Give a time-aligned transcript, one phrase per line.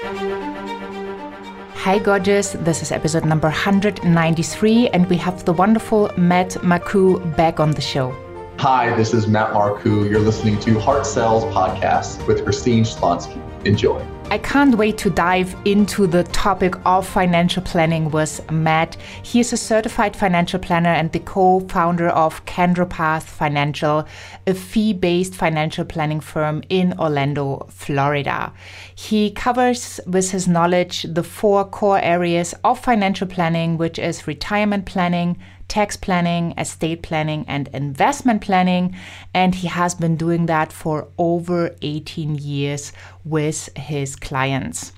[0.00, 2.52] Hi, gorgeous.
[2.52, 7.80] This is episode number 193, and we have the wonderful Matt Marcoux back on the
[7.80, 8.14] show.
[8.60, 10.08] Hi, this is Matt Marcoux.
[10.08, 13.40] You're listening to Heart Sells Podcast with Christine Schlonski.
[13.66, 14.00] Enjoy.
[14.30, 18.98] I can't wait to dive into the topic of financial planning with Matt.
[19.22, 24.06] He is a certified financial planner and the co founder of CandorPath Financial,
[24.46, 28.52] a fee based financial planning firm in Orlando, Florida.
[28.94, 34.84] He covers with his knowledge the four core areas of financial planning, which is retirement
[34.84, 35.38] planning
[35.68, 38.96] tax planning, estate planning, and investment planning.
[39.32, 42.92] And he has been doing that for over 18 years
[43.24, 44.92] with his clients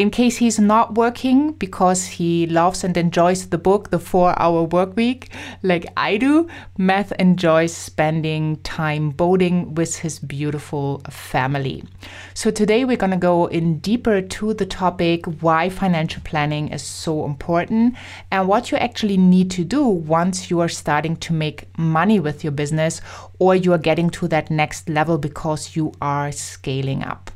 [0.00, 4.62] in case he's not working because he loves and enjoys the book, The Four Hour
[4.62, 5.28] Work Week,
[5.62, 11.84] like I do, Matt enjoys spending time boating with his beautiful family.
[12.32, 16.82] So today we're going to go in deeper to the topic why financial planning is
[16.82, 17.94] so important
[18.30, 22.42] and what you actually need to do once you are starting to make money with
[22.42, 23.02] your business
[23.38, 27.29] or you are getting to that next level because you are scaling up.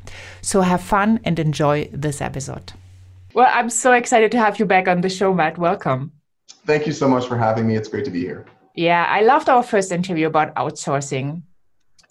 [0.44, 2.74] So have fun and enjoy this episode.
[3.32, 5.56] Well, I'm so excited to have you back on the show, Matt.
[5.56, 6.12] Welcome.
[6.66, 7.76] Thank you so much for having me.
[7.76, 8.44] It's great to be here.
[8.74, 11.42] Yeah, I loved our first interview about outsourcing.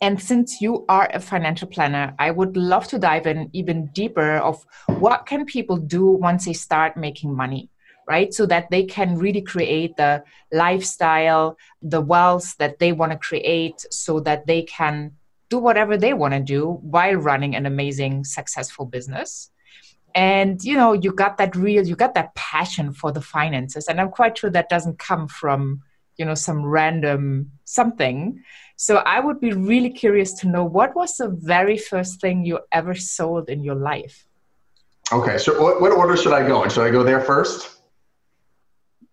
[0.02, 4.38] And since you are a financial planner, I would love to dive in even deeper
[4.38, 7.70] of what can people do once they start making money,
[8.08, 8.34] right?
[8.34, 13.86] So that they can really create the lifestyle, the wealth that they want to create
[13.92, 15.12] so that they can
[15.54, 16.62] do whatever they want to do
[16.96, 19.52] while running an amazing successful business.
[20.16, 23.88] And you know you got that real you got that passion for the finances.
[23.88, 25.59] And i'm quite sure that doesn't come from
[26.18, 28.20] you know some random something.
[28.86, 32.59] So i would be really curious to know what was the very first thing you
[32.80, 34.16] ever sold in your life?
[35.12, 36.70] Okay so what, what order should i go in?
[36.70, 37.83] Should i go there first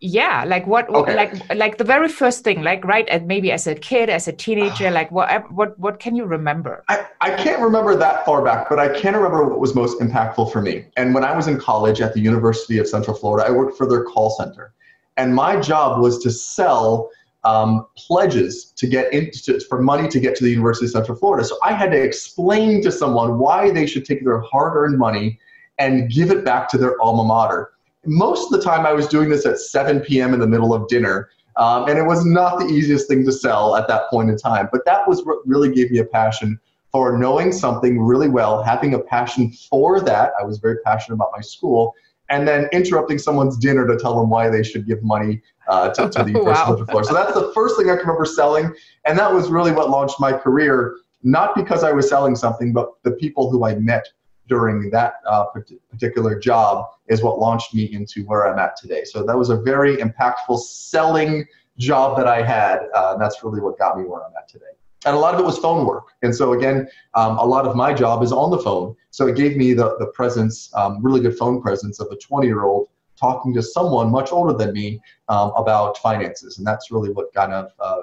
[0.01, 1.15] yeah like what okay.
[1.15, 4.33] like like the very first thing like right at maybe as a kid as a
[4.33, 6.83] teenager like what what what can you remember?
[6.89, 10.53] I, I can't remember that far back but i can remember what was most impactful
[10.53, 10.87] for me.
[10.97, 13.87] And when i was in college at the university of central florida i worked for
[13.87, 14.73] their call center.
[15.19, 17.11] And my job was to sell
[17.45, 21.47] um, pledges to get into for money to get to the university of central florida.
[21.47, 25.39] So i had to explain to someone why they should take their hard-earned money
[25.79, 27.73] and give it back to their alma mater
[28.07, 30.35] most of the time I was doing this at 7 p.m.
[30.35, 31.31] in the middle of dinner.
[31.57, 34.69] Um, and it was not the easiest thing to sell at that point in time.
[34.73, 36.59] But that was what really gave me a passion
[36.93, 40.33] for knowing something really well, having a passion for that.
[40.41, 41.95] I was very passionate about my school.
[42.31, 46.09] And then interrupting someone's dinner to tell them why they should give money uh, to,
[46.09, 46.85] to, the University wow.
[46.85, 47.09] Florida.
[47.09, 48.73] So that's the first thing I can remember selling.
[49.05, 52.91] And that was really what launched my career, not because I was selling something, but
[53.03, 54.07] the people who I met
[54.51, 55.45] during that uh,
[55.91, 59.05] particular job is what launched me into where I'm at today.
[59.05, 61.47] So that was a very impactful selling
[61.79, 62.81] job that I had.
[62.95, 64.65] Uh, that's really what got me where I'm at today.
[65.07, 66.09] And a lot of it was phone work.
[66.23, 68.95] And so again, um, a lot of my job is on the phone.
[69.13, 72.47] So it gave me the, the presence, um, really good phone presence of a 20
[72.47, 76.59] year old talking to someone much older than me um, about finances.
[76.59, 78.03] And that's really what kind of uh,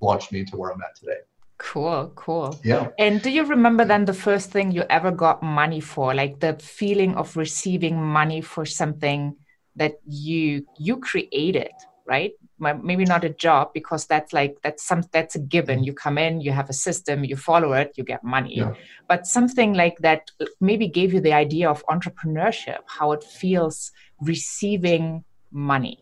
[0.00, 1.18] launched me to where I'm at today.
[1.64, 2.60] Cool, cool.
[2.62, 2.88] Yeah.
[2.98, 6.14] And do you remember then the first thing you ever got money for?
[6.14, 9.34] Like the feeling of receiving money for something
[9.76, 11.72] that you you created,
[12.06, 12.32] right?
[12.58, 15.78] Maybe not a job because that's like that's some that's a given.
[15.78, 15.86] Mm-hmm.
[15.86, 18.58] You come in, you have a system, you follow it, you get money.
[18.58, 18.74] Yeah.
[19.08, 23.90] But something like that uh, maybe gave you the idea of entrepreneurship, how it feels
[24.20, 25.98] receiving money.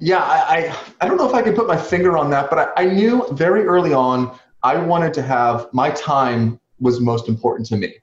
[0.00, 2.58] Yeah, I, I, I don't know if I can put my finger on that, but
[2.58, 7.68] I, I knew very early on I wanted to have my time was most important
[7.68, 7.94] to me.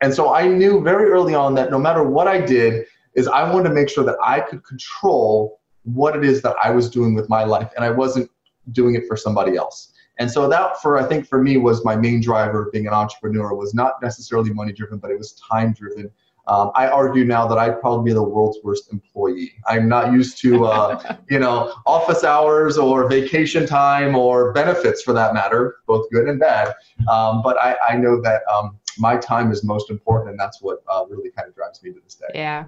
[0.00, 3.50] And so I knew very early on that no matter what I did, is I
[3.50, 7.14] wanted to make sure that I could control what it is that I was doing
[7.14, 8.30] with my life and I wasn't
[8.72, 9.92] doing it for somebody else.
[10.18, 12.94] And so that for I think for me was my main driver of being an
[12.94, 16.10] entrepreneur was not necessarily money driven, but it was time driven
[16.48, 19.52] um, I argue now that I'd probably be the world's worst employee.
[19.66, 25.12] I'm not used to, uh, you know, office hours or vacation time or benefits for
[25.12, 26.74] that matter, both good and bad.
[27.10, 30.78] Um, but I, I, know that um, my time is most important, and that's what
[30.88, 32.26] uh, really kind of drives me to this day.
[32.34, 32.66] Yeah,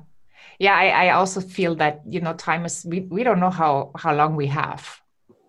[0.58, 0.74] yeah.
[0.74, 4.14] I, I also feel that you know, time is we we don't know how how
[4.14, 5.00] long we have,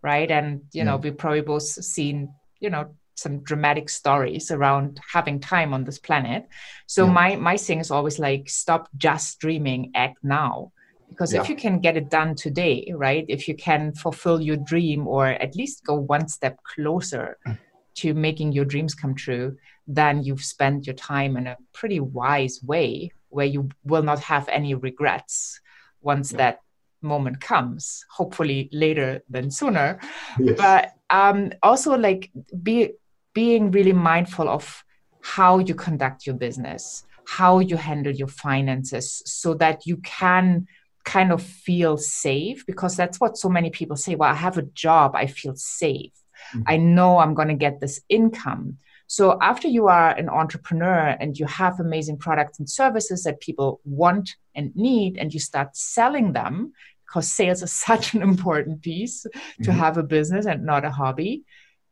[0.03, 0.29] right?
[0.29, 1.03] And you know, mm.
[1.03, 6.47] we probably both seen you know some dramatic stories around having time on this planet.
[6.87, 7.11] So yeah.
[7.11, 10.71] my my thing is always like stop just dreaming, act now.
[11.09, 11.41] Because yeah.
[11.41, 13.25] if you can get it done today, right?
[13.27, 17.57] If you can fulfill your dream or at least go one step closer mm.
[17.95, 19.57] to making your dreams come true,
[19.87, 24.47] then you've spent your time in a pretty wise way where you will not have
[24.49, 25.59] any regrets
[26.01, 26.59] once that
[27.01, 29.99] moment comes hopefully later than sooner
[30.39, 30.57] yes.
[30.57, 32.31] but um, also like
[32.61, 32.91] be
[33.33, 34.83] being really mindful of
[35.21, 40.65] how you conduct your business how you handle your finances so that you can
[41.05, 44.63] kind of feel safe because that's what so many people say well i have a
[44.85, 46.11] job i feel safe
[46.53, 46.61] mm-hmm.
[46.65, 51.37] i know i'm going to get this income so after you are an entrepreneur and
[51.37, 56.33] you have amazing products and services that people want and need and you start selling
[56.33, 56.73] them
[57.05, 59.63] because sales is such an important piece mm-hmm.
[59.63, 61.43] to have a business and not a hobby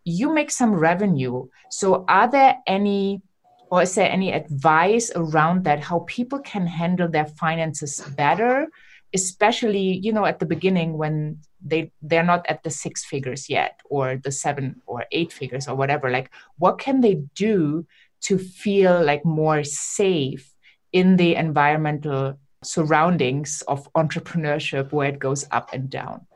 [0.07, 1.47] you make some revenue.
[1.69, 3.21] So are there any
[3.69, 8.69] or is there any advice around that how people can handle their finances better
[9.13, 13.79] especially you know at the beginning when they they're not at the six figures yet
[13.89, 16.09] or the seven or eight figures or whatever?
[16.09, 17.85] Like what can they do
[18.21, 20.53] to feel like more safe
[20.93, 26.26] in the environmental surroundings of entrepreneurship where it goes up and down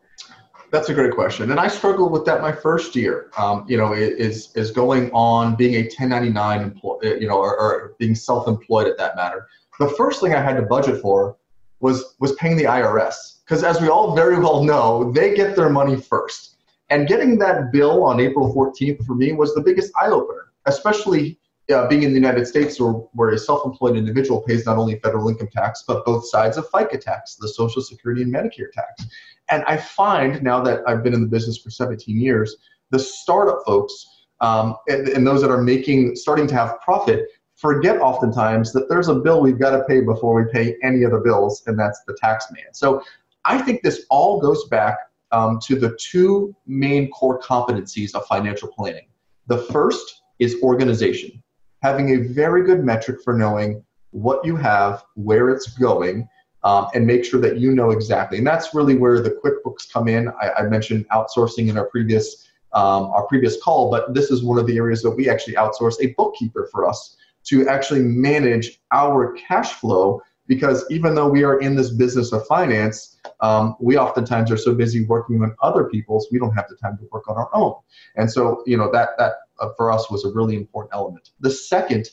[0.72, 3.30] that's a great question, and I struggled with that my first year.
[3.38, 7.96] Um, you know, is is going on being a 1099 employee, you know, or, or
[8.00, 9.48] being self-employed at that matter.
[9.80, 11.36] The first thing I had to budget for
[11.82, 15.70] was was paying the IRS because, as we all very well know, they get their
[15.70, 16.56] money first.
[16.90, 21.38] And getting that bill on April 14th for me was the biggest eye opener, especially
[21.74, 25.30] uh, being in the United States, where, where a self-employed individual pays not only federal
[25.30, 29.06] income tax but both sides of FICA tax, the Social Security and Medicare tax.
[29.50, 32.56] And I find now that I've been in the business for 17 years,
[32.90, 34.06] the startup folks
[34.42, 39.08] um, and, and those that are making, starting to have profit, forget oftentimes that there's
[39.08, 42.18] a bill we've got to pay before we pay any other bills, and that's the
[42.20, 42.74] tax man.
[42.74, 43.04] So
[43.46, 44.98] I think this all goes back
[45.32, 49.08] um, to the two main core competencies of financial planning.
[49.48, 51.42] The first is organization,
[51.82, 56.28] having a very good metric for knowing what you have, where it's going,
[56.64, 58.38] um, and make sure that you know exactly.
[58.38, 60.30] And that's really where the QuickBooks come in.
[60.42, 64.58] I, I mentioned outsourcing in our previous um, our previous call, but this is one
[64.58, 69.34] of the areas that we actually outsource a bookkeeper for us to actually manage our
[69.34, 70.22] cash flow.
[70.48, 74.74] Because even though we are in this business of finance, um, we oftentimes are so
[74.74, 77.76] busy working on other people's, we don't have the time to work on our own.
[78.16, 79.34] And so, you know, that that
[79.76, 81.32] for us was a really important element.
[81.40, 82.10] The second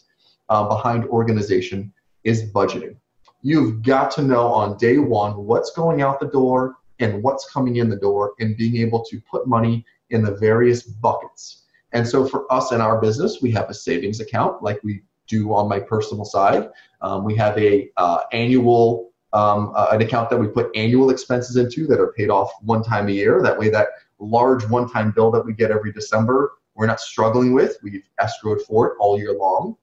[0.48, 1.92] uh, behind organization
[2.24, 2.96] is budgeting.
[3.42, 7.76] You've got to know on day one what's going out the door and what's coming
[7.76, 11.64] in the door and being able to put money in the various buckets.
[11.92, 15.54] And so for us in our business, we have a savings account like we do
[15.54, 16.68] on my personal side.
[17.00, 21.56] Um, we have a uh, annual um, uh, an account that we put annual expenses
[21.56, 23.42] into that are paid off one time a year.
[23.42, 27.76] That way, that large one-time bill that we get every December, we're not struggling with.
[27.82, 29.76] We've escrowed for it all year long.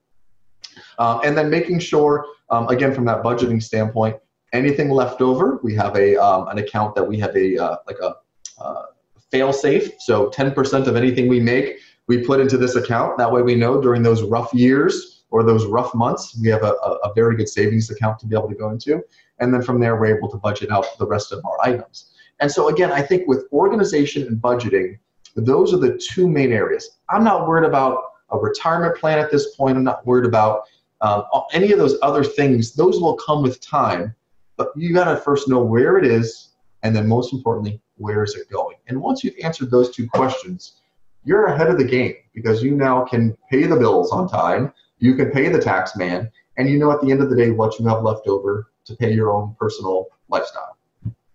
[0.98, 4.16] Um, and then making sure, um, again, from that budgeting standpoint,
[4.52, 7.98] anything left over, we have a um, an account that we have a uh, like
[8.02, 8.14] a
[8.60, 8.86] uh,
[9.30, 9.90] fail safe.
[10.00, 13.18] So 10% of anything we make, we put into this account.
[13.18, 16.72] That way, we know during those rough years or those rough months, we have a,
[16.72, 19.02] a very good savings account to be able to go into.
[19.40, 22.12] And then from there, we're able to budget out the rest of our items.
[22.40, 24.98] And so again, I think with organization and budgeting,
[25.44, 26.98] those are the two main areas.
[27.10, 29.76] I'm not worried about a retirement plan at this point.
[29.76, 30.62] I'm not worried about
[31.00, 32.74] um, any of those other things.
[32.74, 34.14] Those will come with time,
[34.56, 36.50] but you got to first know where it is,
[36.82, 38.76] and then most importantly, where is it going?
[38.88, 40.80] And once you've answered those two questions,
[41.24, 45.14] you're ahead of the game because you now can pay the bills on time, you
[45.14, 47.78] can pay the tax man, and you know at the end of the day what
[47.78, 50.76] you have left over to pay your own personal lifestyle.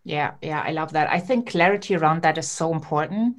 [0.04, 1.12] Yeah, yeah, I love that.
[1.12, 3.38] I think clarity around that is so important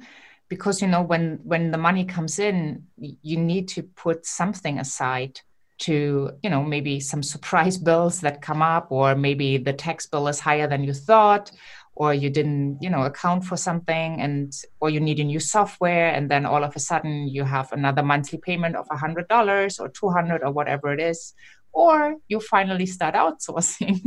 [0.53, 5.39] because you know when when the money comes in, you need to put something aside
[5.79, 10.27] to you know maybe some surprise bills that come up or maybe the tax bill
[10.27, 11.51] is higher than you thought
[11.95, 16.09] or you didn't you know account for something and or you need a new software
[16.15, 19.79] and then all of a sudden you have another monthly payment of a hundred dollars
[19.79, 21.33] or two hundred or whatever it is
[21.73, 23.97] or you finally start outsourcing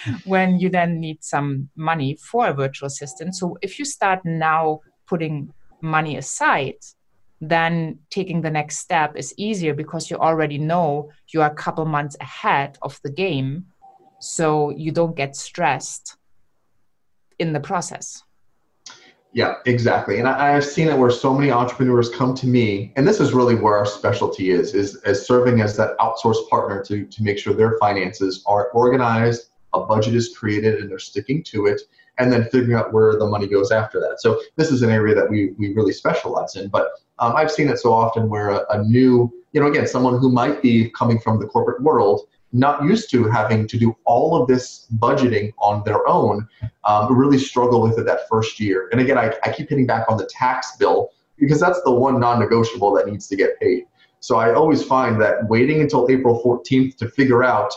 [0.24, 3.34] when you then need some money for a virtual assistant.
[3.34, 6.76] So if you start now putting money aside
[7.40, 11.84] then taking the next step is easier because you already know you are a couple
[11.84, 13.64] months ahead of the game
[14.20, 16.16] so you don't get stressed
[17.38, 18.24] in the process.
[19.32, 20.18] Yeah, exactly.
[20.18, 23.32] And I, have seen it where so many entrepreneurs come to me, and this is
[23.32, 27.38] really where our specialty is, is as serving as that outsourced partner to, to make
[27.38, 31.82] sure their finances are organized, a budget is created, and they're sticking to it,
[32.18, 34.20] and then figuring out where the money goes after that.
[34.20, 36.68] So this is an area that we, we really specialize in.
[36.68, 40.18] But um, I've seen it so often where a, a new, you know, again, someone
[40.18, 44.40] who might be coming from the corporate world not used to having to do all
[44.40, 46.48] of this budgeting on their own
[46.84, 48.88] um, really struggle with it that first year.
[48.90, 52.18] And again, I, I keep hitting back on the tax bill because that's the one
[52.18, 53.84] non negotiable that needs to get paid.
[54.20, 57.72] So I always find that waiting until April 14th to figure out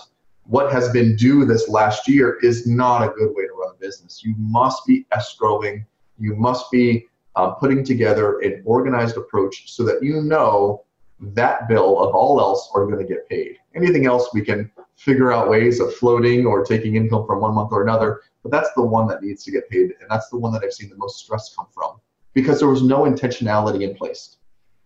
[0.45, 3.45] what has been due this last year is not a good way
[3.91, 4.23] business.
[4.23, 5.85] You must be escrowing,
[6.17, 10.83] you must be uh, putting together an organized approach so that you know
[11.19, 13.57] that bill of all else are going to get paid.
[13.75, 17.71] Anything else we can figure out ways of floating or taking income from one month
[17.71, 20.53] or another, but that's the one that needs to get paid, and that's the one
[20.53, 21.99] that I've seen the most stress come from
[22.33, 24.37] because there was no intentionality in place.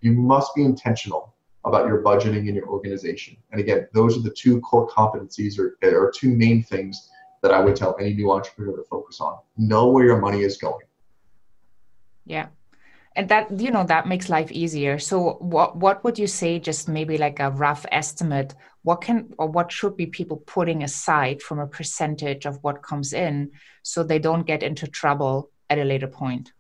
[0.01, 3.37] You must be intentional about your budgeting and your organization.
[3.51, 7.09] And again, those are the two core competencies or, or two main things
[7.45, 9.37] that I would tell any new entrepreneur to focus on.
[9.55, 10.87] Know where your money is going.
[12.25, 12.47] Yeah.
[13.15, 14.99] And that you know that makes life easier.
[14.99, 19.47] So what what would you say just maybe like a rough estimate what can or
[19.47, 24.19] what should be people putting aside from a percentage of what comes in so they
[24.19, 26.51] don't get into trouble at a later point?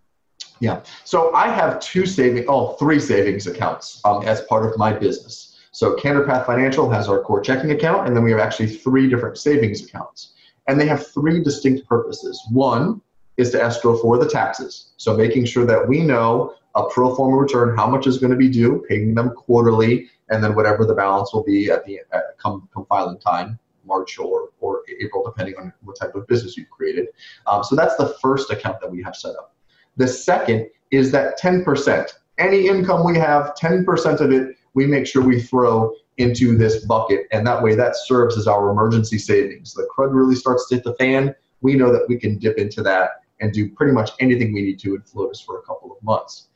[0.59, 0.81] Yeah.
[1.03, 5.55] So I have two saving, oh, three savings accounts um, as part of my business.
[5.71, 9.37] So CandorPath Financial has our core checking account, and then we have actually three different
[9.37, 10.33] savings accounts.
[10.67, 12.41] And they have three distinct purposes.
[12.51, 13.01] One
[13.37, 14.93] is to escrow for the taxes.
[14.97, 18.37] So making sure that we know a pro forma return, how much is going to
[18.37, 21.99] be due, paying them quarterly, and then whatever the balance will be at the
[22.37, 26.69] come, come filing time, March or, or April, depending on what type of business you've
[26.69, 27.07] created.
[27.47, 29.53] Um, so that's the first account that we have set up.
[29.97, 32.11] The second is that 10%.
[32.37, 37.27] Any income we have, 10% of it, we make sure we throw into this bucket.
[37.31, 39.73] And that way, that serves as our emergency savings.
[39.73, 41.35] The crud really starts to hit the fan.
[41.61, 44.79] We know that we can dip into that and do pretty much anything we need
[44.79, 46.47] to and float us for a couple of months.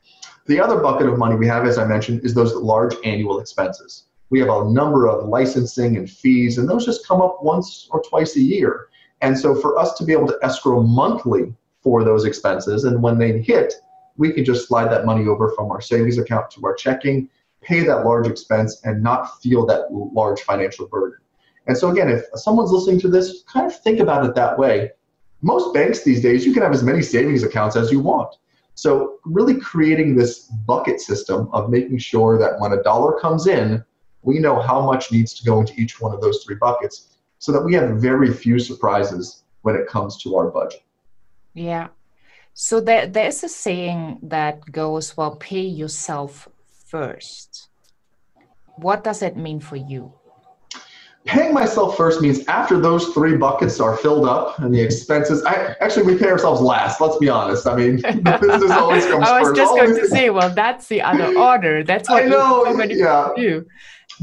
[0.45, 4.05] The other bucket of money we have, as I mentioned, is those large annual expenses.
[4.29, 8.01] We have a number of licensing and fees, and those just come up once or
[8.03, 8.87] twice a year.
[9.21, 12.83] And so, for us to be able to escrow monthly for those expenses.
[12.83, 13.73] And when they hit,
[14.17, 17.29] we can just slide that money over from our savings account to our checking,
[17.61, 21.19] pay that large expense, and not feel that large financial burden.
[21.67, 24.91] And so, again, if someone's listening to this, kind of think about it that way.
[25.41, 28.35] Most banks these days, you can have as many savings accounts as you want.
[28.75, 33.83] So, really creating this bucket system of making sure that when a dollar comes in,
[34.21, 37.51] we know how much needs to go into each one of those three buckets so
[37.51, 40.83] that we have very few surprises when it comes to our budget.
[41.53, 41.87] Yeah.
[42.53, 46.49] So there, there's a saying that goes, well, pay yourself
[46.89, 47.69] first.
[48.77, 50.13] What does it mean for you?
[51.25, 55.75] Paying myself first means after those three buckets are filled up and the expenses, I,
[55.81, 56.99] actually, we pay ourselves last.
[57.01, 57.67] Let's be honest.
[57.67, 57.95] I mean,
[58.41, 59.57] business always comes I was first.
[59.57, 61.83] just going to say, well, that's the other order.
[61.83, 63.29] That's what I know, so many yeah.
[63.35, 63.65] do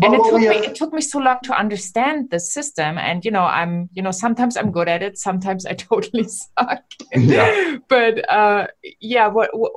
[0.03, 3.31] and it took me it took me so long to understand the system and you
[3.31, 6.83] know i'm you know sometimes i'm good at it sometimes i totally suck
[7.15, 7.77] yeah.
[7.89, 8.67] but uh
[9.01, 9.73] yeah what, what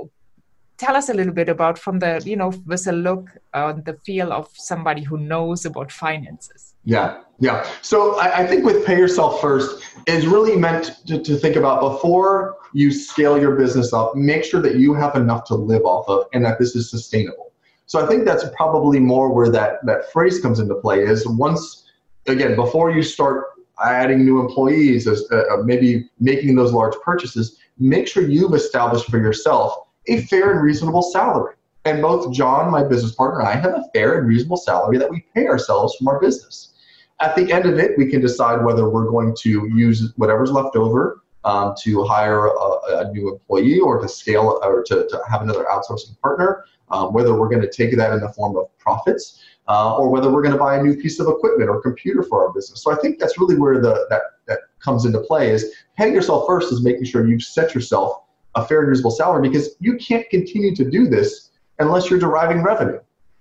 [0.79, 3.93] tell us a little bit about from the you know with a look on the
[4.05, 6.73] feel of somebody who knows about finances.
[6.83, 7.65] Yeah yeah.
[7.81, 11.81] So i, I think with pay yourself first is really meant to, to think about
[11.81, 16.07] before you scale your business up make sure that you have enough to live off
[16.07, 17.49] of and that this is sustainable.
[17.89, 21.89] So I think that's probably more where that, that phrase comes into play is once,
[22.27, 23.45] again, before you start
[23.83, 29.09] adding new employees, as, uh, uh, maybe making those large purchases, make sure you've established
[29.09, 29.73] for yourself
[30.09, 31.55] a fair and reasonable salary.
[31.85, 35.09] And both John, my business partner, and I have a fair and reasonable salary that
[35.09, 36.73] we pay ourselves from our business.
[37.21, 40.75] At the end of it, we can decide whether we're going to use whatever's left
[40.75, 45.41] over um, to hire a, a, new employee or to scale or to, to have
[45.41, 49.43] another outsourcing partner um, whether we're going to take that in the form of profits
[49.67, 52.45] uh, or whether we're going to buy a new piece of equipment or computer for
[52.45, 52.83] our business.
[52.83, 56.47] So I think that's really where the that that comes into play is paying yourself
[56.47, 58.23] first is making sure you've set yourself
[58.55, 62.61] a fair and reasonable salary because you can't continue to do this unless you're deriving
[62.63, 62.99] revenue.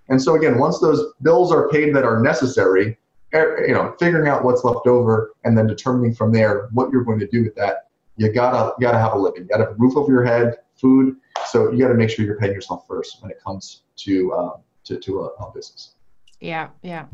[0.08, 2.96] And so again, once those bills are paid that are necessary,
[3.34, 7.04] er, you know, figuring out what's left over and then determining from there what you're
[7.04, 9.42] going to do with that, you gotta you gotta have a living.
[9.42, 12.24] You gotta have a roof over your head, food, so you got to make sure
[12.24, 15.92] you're paying yourself first when it comes to uh, to, to a, a, business.
[16.40, 17.06] Yeah, yeah,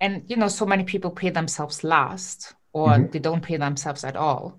[0.00, 3.10] and you know, so many people pay themselves last, or mm-hmm.
[3.10, 4.58] they don't pay themselves at all,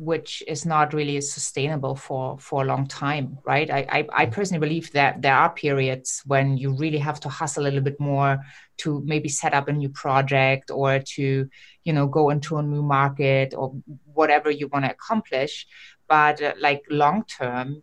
[0.00, 3.70] which is not really sustainable for for a long time, right?
[3.70, 7.64] I, I I personally believe that there are periods when you really have to hustle
[7.64, 8.38] a little bit more
[8.78, 11.46] to maybe set up a new project or to
[11.84, 13.74] you know go into a new market or
[14.14, 15.66] whatever you want to accomplish.
[16.08, 17.82] But uh, like long term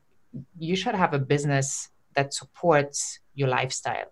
[0.58, 4.12] you should have a business that supports your lifestyle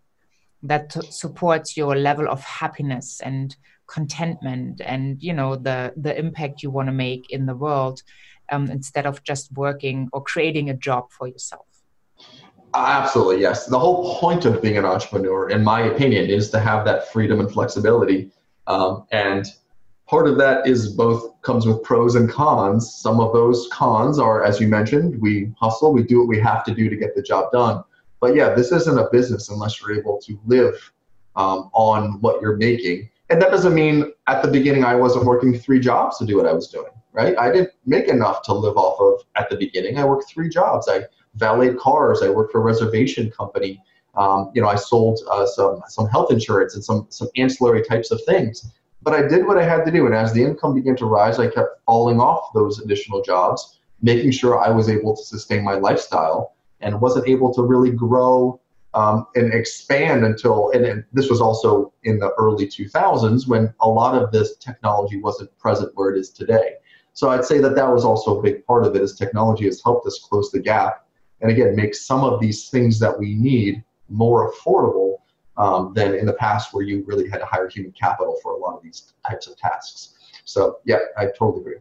[0.64, 3.56] that supports your level of happiness and
[3.88, 8.02] contentment and you know the the impact you want to make in the world
[8.52, 11.66] um, instead of just working or creating a job for yourself?
[12.74, 13.68] Absolutely yes.
[13.68, 17.40] The whole point of being an entrepreneur in my opinion is to have that freedom
[17.40, 18.32] and flexibility
[18.68, 19.46] um, and
[20.08, 22.94] part of that is both comes with pros and cons.
[22.96, 26.64] Some of those cons are as you mentioned we hustle we do what we have
[26.66, 27.84] to do to get the job done
[28.26, 30.92] but yeah this isn't a business unless you're able to live
[31.36, 35.58] um, on what you're making and that doesn't mean at the beginning I wasn't working
[35.58, 37.36] three jobs to do what I was doing, right?
[37.38, 39.98] I didn't make enough to live off of at the beginning.
[39.98, 40.88] I worked three jobs.
[40.88, 41.06] I
[41.36, 42.22] valeted cars.
[42.22, 43.82] I worked for a reservation company.
[44.16, 48.12] Um, you know, I sold uh, some some health insurance and some some ancillary types
[48.12, 48.72] of things.
[49.02, 51.38] But I did what I had to do, and as the income began to rise,
[51.38, 55.74] I kept falling off those additional jobs, making sure I was able to sustain my
[55.74, 58.60] lifestyle and wasn't able to really grow
[58.94, 63.90] um, and expand until, and, and, this was also in the early 2000s when a
[63.90, 66.76] lot of this technology wasn't present where it is today.
[67.12, 69.82] So I'd say that that was also a big part of it, as technology has
[69.84, 71.08] helped us close the gap,
[71.42, 75.18] and again make some of these things that we need more affordable
[75.58, 78.58] um, than in the past, where you really had to hire human capital for a
[78.58, 80.16] lot of these types of tasks.
[80.44, 81.76] So yeah, I totally agree.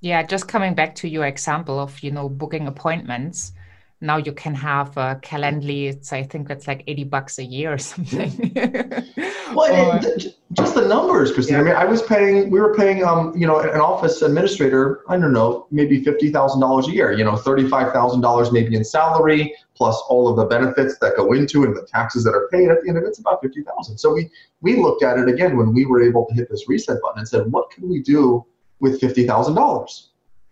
[0.00, 3.52] Yeah, just coming back to your example of you know booking appointments
[4.04, 7.72] now you can have a calendly it's i think that's like 80 bucks a year
[7.72, 8.52] or something.
[9.54, 11.60] Well or, it, just the numbers christine yeah.
[11.60, 15.16] i mean i was paying we were paying um you know an office administrator i
[15.16, 20.36] don't know maybe $50000 a year you know $35000 maybe in salary plus all of
[20.36, 23.04] the benefits that go into and the taxes that are paid at the end of
[23.04, 24.30] it, it's about 50000 so we
[24.60, 27.28] we looked at it again when we were able to hit this reset button and
[27.28, 28.44] said what can we do
[28.80, 30.06] with $50000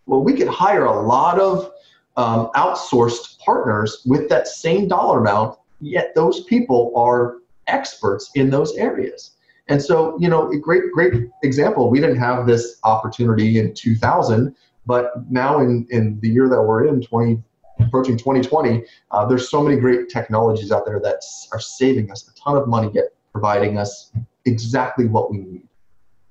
[0.07, 1.71] well we could hire a lot of
[2.17, 8.77] um, outsourced partners with that same dollar amount, yet those people are experts in those
[8.77, 9.33] areas.
[9.69, 11.89] And so, you know, a great, great example.
[11.89, 14.55] We didn't have this opportunity in 2000,
[14.87, 17.43] but now in, in the year that we're in, 20,
[17.79, 22.35] approaching 2020, uh, there's so many great technologies out there that are saving us a
[22.35, 24.13] ton of money, yet providing us
[24.45, 25.63] exactly what we need.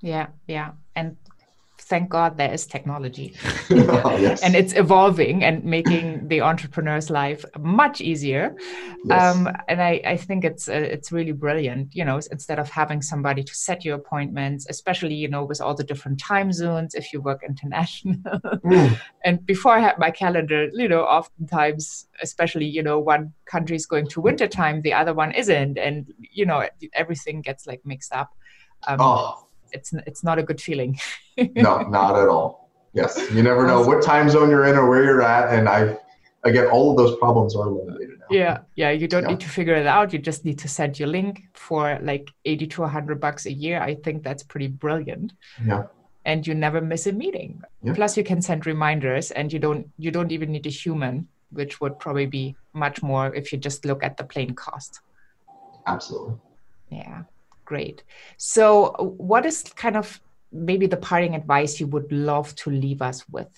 [0.01, 0.71] Yeah, yeah.
[0.95, 1.15] And
[1.91, 3.35] thank God there is technology.
[3.69, 4.41] oh, yes.
[4.41, 8.55] and it's evolving and making the entrepreneur's life much easier.
[9.03, 9.21] Yes.
[9.21, 13.01] Um, and I, I think it's uh, it's really brilliant, you know, instead of having
[13.01, 17.11] somebody to set your appointments, especially, you know, with all the different time zones if
[17.11, 18.17] you work international.
[18.61, 18.99] Mm.
[19.25, 23.85] and before I had my calendar, you know, oftentimes, especially, you know, one country is
[23.85, 25.77] going to winter time, the other one isn't.
[25.77, 26.59] And, you know,
[26.93, 28.29] everything gets like mixed up.
[28.87, 30.99] Um, oh it's it's not a good feeling.
[31.37, 32.69] no, not at all.
[32.93, 35.97] Yes, you never know what time zone you're in or where you're at, and I
[36.43, 38.25] again all of those problems are eliminated now.
[38.29, 39.29] Yeah, yeah, you don't yeah.
[39.29, 40.11] need to figure it out.
[40.11, 43.81] You just need to send your link for like eighty to hundred bucks a year.
[43.81, 45.33] I think that's pretty brilliant.
[45.65, 45.83] Yeah.
[46.23, 47.63] And you never miss a meeting.
[47.81, 47.93] Yeah.
[47.93, 51.81] Plus, you can send reminders, and you don't you don't even need a human, which
[51.81, 54.99] would probably be much more if you just look at the plain cost.
[55.87, 56.35] Absolutely.
[56.89, 57.23] Yeah
[57.71, 58.03] great.
[58.35, 58.65] So,
[59.31, 60.19] what is kind of
[60.51, 63.51] maybe the parting advice you would love to leave us with?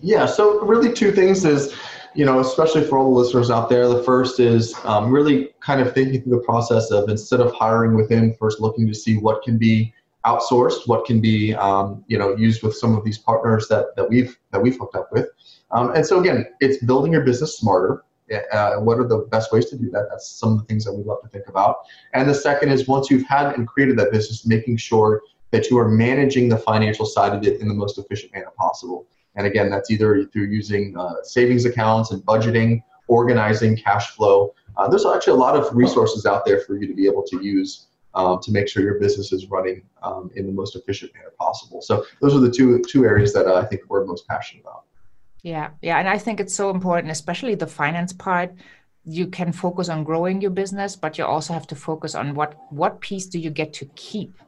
[0.00, 1.76] Yeah, so really two things is,
[2.14, 3.86] you know, especially for all the listeners out there.
[3.86, 7.94] The first is um, really kind of thinking through the process of instead of hiring
[8.00, 9.92] within, first looking to see what can be
[10.24, 14.08] outsourced, what can be, um, you know, used with some of these partners that that
[14.08, 15.28] we've that we've hooked up with.
[15.70, 18.04] Um, and so again, it's building your business smarter
[18.52, 20.06] uh, what are the best ways to do that?
[20.10, 21.78] That's some of the things that we love to think about.
[22.12, 25.78] And the second is once you've had and created that business, making sure that you
[25.78, 29.06] are managing the financial side of it in the most efficient manner possible.
[29.36, 34.54] And again, that's either through using uh, savings accounts and budgeting, organizing cash flow.
[34.76, 37.42] Uh, there's actually a lot of resources out there for you to be able to
[37.42, 41.32] use um, to make sure your business is running um, in the most efficient manner
[41.38, 41.82] possible.
[41.82, 44.84] So those are the two two areas that uh, I think we're most passionate about.
[45.44, 48.54] Yeah, yeah, and I think it's so important, especially the finance part.
[49.04, 52.56] You can focus on growing your business, but you also have to focus on what
[52.70, 54.38] what piece do you get to keep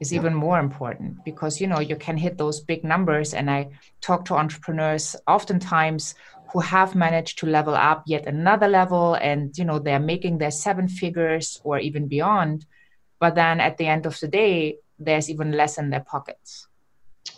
[0.00, 3.68] is even more important because you know you can hit those big numbers and i
[4.00, 6.14] talk to entrepreneurs oftentimes
[6.52, 10.50] who have managed to level up yet another level and you know they're making their
[10.50, 12.64] seven figures or even beyond
[13.20, 16.66] but then at the end of the day there's even less in their pockets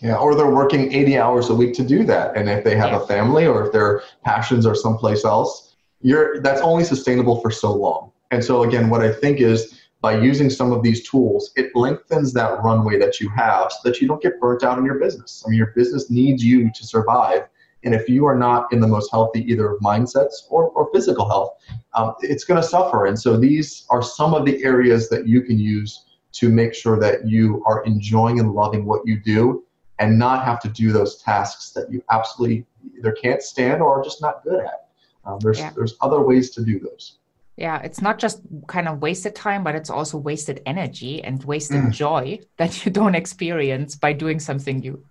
[0.02, 2.36] yeah, or they're working 80 hours a week to do that.
[2.36, 3.02] And if they have yeah.
[3.02, 7.72] a family or if their passions are someplace else, you're that's only sustainable for so
[7.72, 8.10] long.
[8.32, 12.32] And so again, what I think is by using some of these tools, it lengthens
[12.32, 15.44] that runway that you have so that you don't get burnt out in your business.
[15.46, 17.42] I mean, your business needs you to survive.
[17.84, 21.28] And if you are not in the most healthy either of mindsets or, or physical
[21.28, 21.52] health,
[21.94, 23.06] um, it's going to suffer.
[23.06, 26.98] And so these are some of the areas that you can use to make sure
[26.98, 29.64] that you are enjoying and loving what you do
[29.98, 32.66] and not have to do those tasks that you absolutely
[32.98, 34.88] either can't stand or are just not good at.
[35.24, 35.70] Um, there's yeah.
[35.74, 37.18] there's other ways to do those.
[37.56, 41.82] Yeah, it's not just kind of wasted time, but it's also wasted energy and wasted
[41.82, 41.92] mm.
[41.92, 45.04] joy that you don't experience by doing something you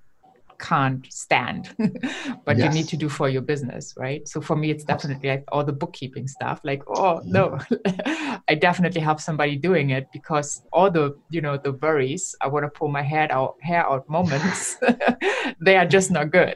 [0.62, 1.76] can't stand
[2.46, 2.60] but yes.
[2.60, 4.28] you need to do for your business right?
[4.28, 7.60] So for me it's definitely like all the bookkeeping stuff like oh no
[8.48, 12.64] i definitely have somebody doing it because all the you know the worries i want
[12.64, 14.78] to pull my hair out hair out moments
[15.62, 16.56] they are just not good.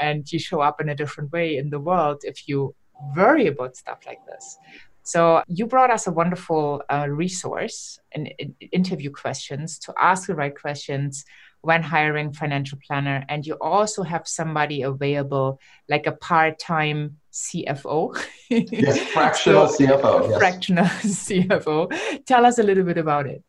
[0.00, 2.74] And you show up in a different way in the world if you
[3.16, 4.58] worry about stuff like this.
[5.04, 8.32] So you brought us a wonderful uh, resource and
[8.70, 11.24] interview questions to ask the right questions
[11.62, 18.16] when hiring financial planner and you also have somebody available like a part-time cfo
[18.50, 20.38] yes fractional so, cfo yes.
[20.38, 23.42] fractional cfo tell us a little bit about it.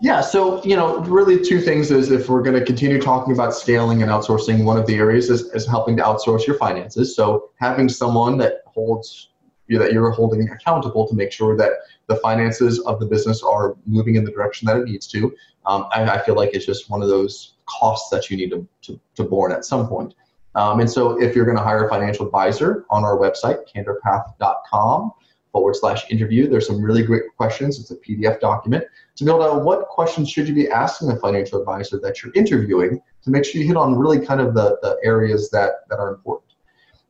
[0.00, 3.54] Yeah so you know really two things is if we're going to continue talking about
[3.54, 7.16] scaling and outsourcing one of the areas is, is helping to outsource your finances.
[7.16, 9.30] So having someone that holds
[9.66, 11.72] you know, that you're holding accountable to make sure that
[12.12, 15.34] the finances of the business are moving in the direction that it needs to
[15.66, 18.66] um, I, I, feel like it's just one of those costs that you need to,
[18.82, 20.14] to, to borne at some point.
[20.54, 25.12] Um, and so if you're going to hire a financial advisor on our website, candorpath.com
[25.52, 27.78] forward slash interview, there's some really great questions.
[27.78, 28.84] It's a PDF document
[29.16, 33.00] to build out what questions should you be asking the financial advisor that you're interviewing
[33.22, 36.14] to make sure you hit on really kind of the, the areas that, that are
[36.14, 36.51] important.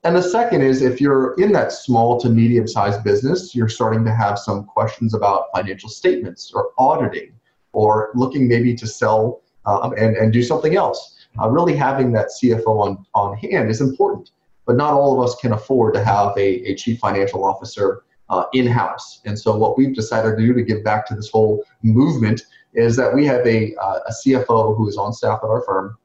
[0.05, 4.05] And the second is if you're in that small to medium sized business, you're starting
[4.05, 7.33] to have some questions about financial statements or auditing
[7.73, 11.27] or looking maybe to sell um, and, and do something else.
[11.41, 14.33] Uh, really having that CFO on, on hand is important,
[14.67, 18.45] but not all of us can afford to have a, a chief financial officer uh,
[18.53, 19.21] in house.
[19.25, 22.43] And so, what we've decided to do to give back to this whole movement
[22.75, 25.97] is that we have a, uh, a CFO who is on staff at our firm,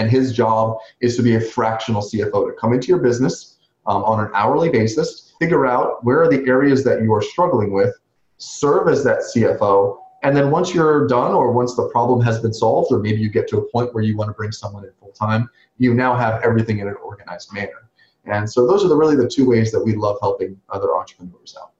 [0.00, 4.02] and his job is to be a fractional CFO to come into your business um,
[4.04, 7.94] on an hourly basis, figure out where are the areas that you are struggling with,
[8.38, 12.52] serve as that CFO, and then once you're done, or once the problem has been
[12.52, 14.92] solved, or maybe you get to a point where you want to bring someone in
[15.00, 17.88] full time, you now have everything in an organized manner.
[18.26, 21.56] And so those are the, really the two ways that we love helping other entrepreneurs
[21.60, 21.72] out.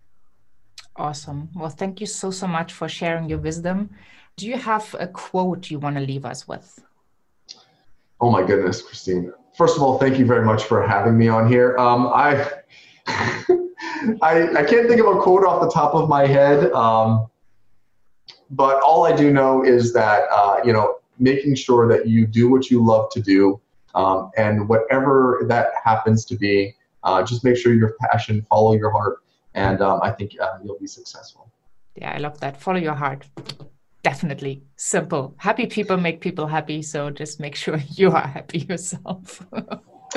[0.96, 1.50] Awesome.
[1.54, 3.90] Well, thank you so, so much for sharing your wisdom.
[4.36, 6.80] Do you have a quote you want to leave us with?
[8.20, 9.32] Oh, my goodness, Christine.
[9.56, 11.76] First of all, thank you very much for having me on here.
[11.78, 12.50] Um, I,
[14.22, 16.70] I, I can't think of a quote off the top of my head.
[16.72, 17.30] Um,
[18.50, 22.50] but all I do know is that uh, you know making sure that you do
[22.50, 23.60] what you love to do,
[23.94, 28.90] um, and whatever that happens to be, uh, just make sure your passion, follow your
[28.90, 29.18] heart,
[29.54, 31.50] and um, I think uh, you'll be successful.
[31.96, 32.60] Yeah, I love that.
[32.60, 33.26] Follow your heart.
[34.02, 35.34] Definitely simple.
[35.36, 36.82] Happy people make people happy.
[36.82, 39.44] So just make sure you are happy yourself.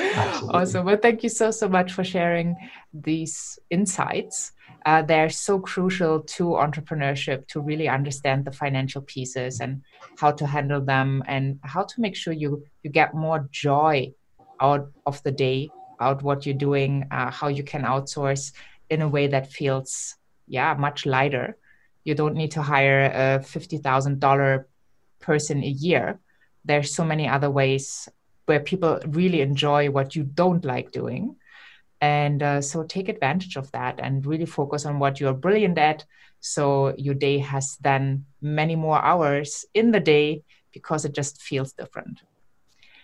[0.50, 0.86] awesome.
[0.86, 2.56] Well, thank you so, so much for sharing
[2.94, 4.54] these insights
[4.86, 9.82] uh, they're so crucial to entrepreneurship to really understand the financial pieces and
[10.18, 14.12] how to handle them and how to make sure you you get more joy
[14.60, 15.70] out of the day
[16.00, 18.52] out what you're doing uh, how you can outsource
[18.90, 20.16] in a way that feels
[20.48, 21.58] yeah much lighter
[22.04, 24.66] you don't need to hire a $50000
[25.20, 26.20] person a year
[26.66, 28.08] there's so many other ways
[28.46, 31.36] where people really enjoy what you don't like doing
[32.04, 36.04] and uh, so take advantage of that and really focus on what you're brilliant at.
[36.42, 41.72] So your day has then many more hours in the day because it just feels
[41.72, 42.20] different.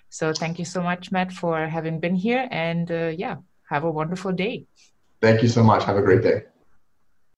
[0.09, 2.49] So thank you so much, Matt, for having been here.
[2.51, 3.37] And uh, yeah,
[3.69, 4.65] have a wonderful day.
[5.21, 5.85] Thank you so much.
[5.85, 6.43] Have a great day.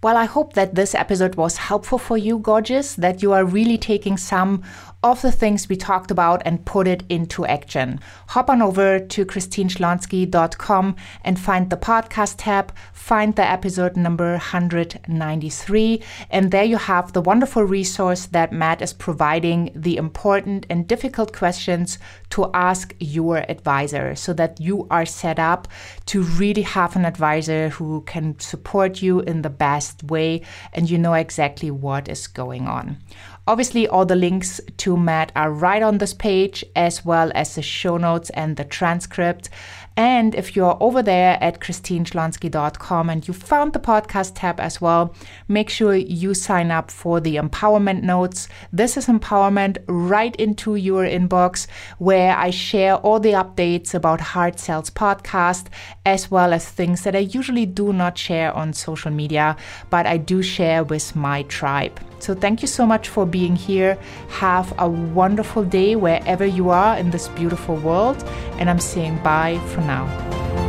[0.03, 3.77] Well, I hope that this episode was helpful for you, gorgeous, that you are really
[3.77, 4.63] taking some
[5.03, 7.99] of the things we talked about and put it into action.
[8.27, 16.03] Hop on over to christineschlonski.com and find the podcast tab, find the episode number 193,
[16.29, 21.35] and there you have the wonderful resource that Matt is providing the important and difficult
[21.35, 21.97] questions
[22.29, 25.67] to ask your advisor so that you are set up
[26.05, 30.41] to really have an advisor who can support you in the best way
[30.73, 32.97] and you know exactly what is going on.
[33.47, 37.61] Obviously, all the links to Matt are right on this page, as well as the
[37.61, 39.49] show notes and the transcript.
[39.97, 45.13] And if you're over there at christineschlonski.com and you found the podcast tab as well,
[45.47, 48.47] make sure you sign up for the empowerment notes.
[48.71, 54.59] This is empowerment right into your inbox where I share all the updates about Heart
[54.59, 55.67] Sells Podcast,
[56.05, 59.57] as well as things that I usually do not share on social media,
[59.89, 61.99] but I do share with my tribe.
[62.21, 63.97] So thank you so much for being here.
[64.29, 68.23] Have a wonderful day wherever you are in this beautiful world.
[68.59, 70.60] And I'm saying bye for now.